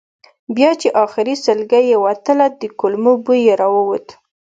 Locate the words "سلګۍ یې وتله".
1.45-2.45